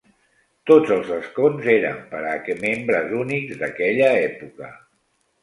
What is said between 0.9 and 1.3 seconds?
els